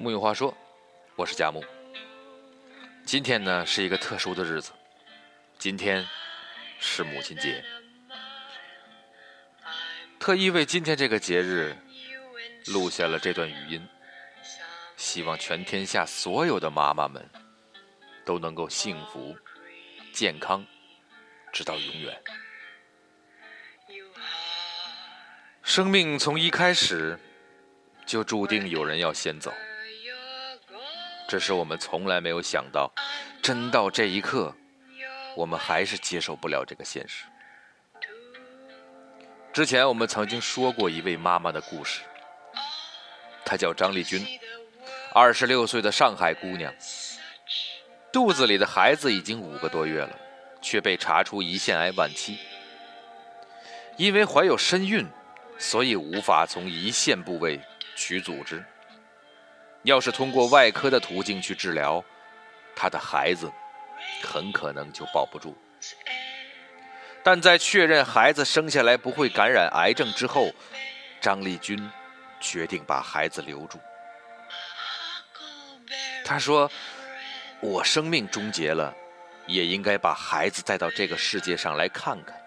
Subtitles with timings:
[0.00, 0.56] 木有话说，
[1.16, 1.60] 我是佳木。
[3.04, 4.70] 今天呢是一个特殊的日子，
[5.58, 6.06] 今天
[6.78, 7.64] 是母亲节，
[10.20, 11.76] 特意为今天这个节日
[12.66, 13.84] 录下了这段语音，
[14.96, 17.28] 希望全天下所有的妈妈们
[18.24, 19.36] 都能够幸福、
[20.12, 20.64] 健康，
[21.52, 22.22] 直到永远。
[25.64, 27.18] 生命从一开始
[28.06, 29.52] 就注定有人要先走。
[31.28, 32.90] 这是我们从来没有想到，
[33.42, 34.54] 真到这一刻，
[35.36, 37.26] 我们还是接受不了这个现实。
[39.52, 42.00] 之前我们曾经说过一位妈妈的故事，
[43.44, 44.26] 她叫张丽君，
[45.12, 46.72] 二十六岁的上海姑娘，
[48.10, 50.18] 肚子里的孩子已经五个多月了，
[50.62, 52.38] 却被查出胰腺癌晚期。
[53.98, 55.06] 因为怀有身孕，
[55.58, 57.60] 所以无法从胰腺部位
[57.94, 58.64] 取组织。
[59.88, 62.04] 要是通过外科的途径去治疗，
[62.76, 63.50] 他的孩子
[64.22, 65.56] 很可能就保不住。
[67.22, 70.52] 但在确认孩子生下来不会感染癌症之后，
[71.22, 71.90] 张丽君
[72.38, 73.78] 决定把孩子留住。
[76.22, 76.70] 他说
[77.60, 78.94] ：“我生命终结了，
[79.46, 82.38] 也应该把孩子带到这个世界上来看看。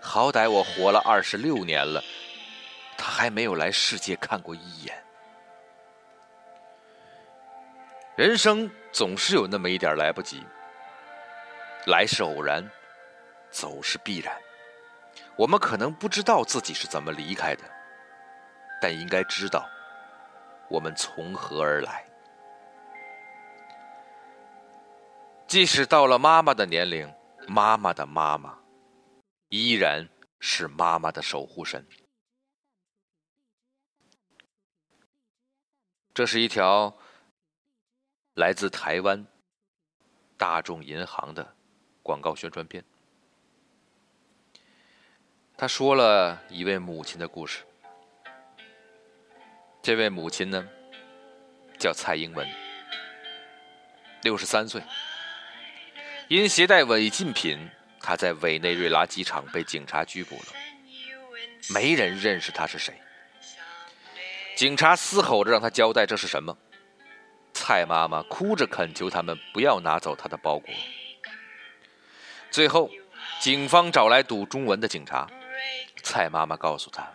[0.00, 2.02] 好歹我活了二十六年了，
[2.98, 5.00] 他还没有来世界看过一眼。”
[8.16, 10.40] 人生总是有那么一点来不及，
[11.86, 12.64] 来是偶然，
[13.50, 14.32] 走是必然。
[15.36, 17.64] 我们可能不知道自己是怎么离开的，
[18.80, 19.68] 但应该知道
[20.70, 22.06] 我们从何而来。
[25.48, 27.12] 即使到了妈妈的年龄，
[27.48, 28.56] 妈妈的妈妈
[29.48, 31.84] 依然是妈妈的守护神。
[36.14, 36.96] 这是一条。
[38.34, 39.24] 来自台湾
[40.36, 41.54] 大众银行的
[42.02, 42.84] 广告宣传片，
[45.56, 47.62] 他说了一位母亲的故事。
[49.80, 50.68] 这位母亲呢，
[51.78, 52.48] 叫蔡英文，
[54.22, 54.82] 六十三岁，
[56.28, 60.46] 因携带违禁品，他在委内瑞拉机场被警察拘捕了，
[61.72, 63.00] 没人认识他是谁。
[64.56, 66.58] 警察嘶吼着让他交代这是什么。
[67.66, 70.68] 蔡妈妈哭着恳求他们不要拿走她的包裹。
[72.50, 72.90] 最后，
[73.40, 75.26] 警方找来懂中文的警察。
[76.02, 77.10] 蔡妈妈告诉他，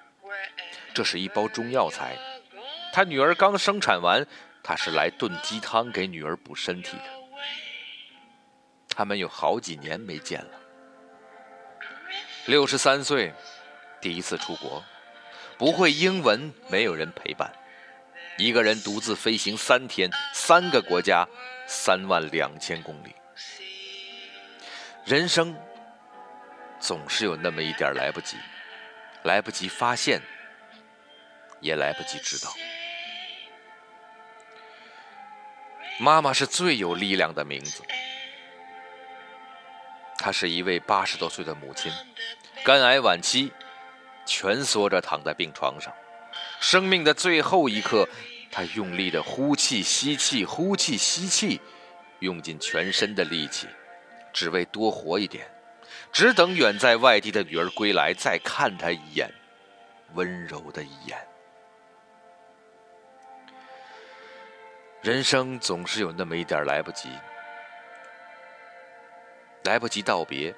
[0.92, 2.18] 这是一包中药材，
[2.92, 4.26] 她女儿刚生产完，
[4.64, 7.04] 她是来炖鸡汤给女儿补身体的。
[8.96, 10.52] 他们有好几年没见了。
[12.48, 13.32] 六十三岁，
[14.02, 14.84] 第一次出国，
[15.60, 17.54] 不会英文，没有人陪伴。
[18.40, 21.28] 一个人独自飞行三天，三个国家，
[21.68, 23.14] 三万两千公里。
[25.04, 25.54] 人生
[26.80, 28.38] 总是有那么一点来不及，
[29.24, 30.22] 来不及发现，
[31.60, 32.50] 也来不及知道。
[36.00, 37.84] 妈妈是最有力量的名字。
[40.18, 41.92] 她是一位八十多岁的母亲，
[42.64, 43.52] 肝癌晚期，
[44.26, 45.94] 蜷缩着躺在病床上。
[46.60, 48.08] 生命的最后一刻，
[48.52, 51.60] 他用力的呼气、吸气、呼气、吸气，
[52.20, 53.68] 用尽全身的力气，
[54.34, 55.50] 只为多活一点，
[56.12, 59.32] 只等远在外地的女儿归来，再看她一眼，
[60.14, 61.18] 温柔的一眼。
[65.02, 67.08] 人生总是有那么一点来不及，
[69.64, 70.54] 来不及道别，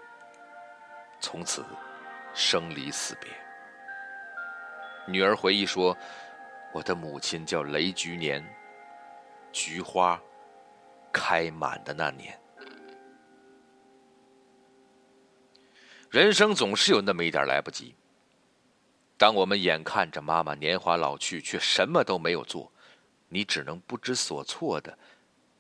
[1.20, 1.64] 从此
[2.34, 3.30] 生离死别。
[5.12, 5.96] 女儿回忆说
[6.74, 8.42] ：“我的母亲叫雷菊年，
[9.52, 10.22] 菊花
[11.12, 12.40] 开满的那年。
[16.10, 17.94] 人生总是有那么一点来不及。
[19.18, 22.72] 当我们眼看着妈妈年华老去，却什么都没有做，
[23.28, 24.98] 你只能不知所措的，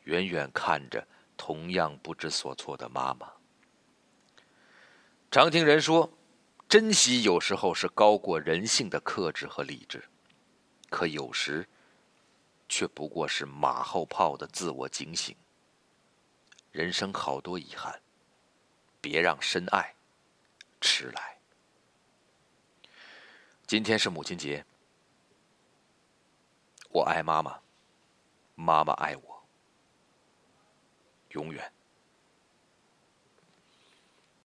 [0.05, 1.05] 远远看着
[1.35, 3.31] 同样不知所措的妈妈。
[5.29, 6.09] 常听人说。”
[6.71, 10.01] 珍惜有时候是高过人性的克制和理智，
[10.89, 11.67] 可有时
[12.69, 15.35] 却不过是马后炮的自我警醒。
[16.71, 18.01] 人生好多遗憾，
[19.01, 19.93] 别让深爱
[20.79, 21.37] 迟来。
[23.67, 24.65] 今天是母亲节，
[26.89, 27.59] 我爱妈妈，
[28.55, 29.43] 妈妈爱我，
[31.31, 31.73] 永远。